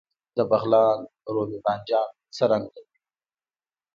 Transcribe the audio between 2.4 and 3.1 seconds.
رنګ لري؟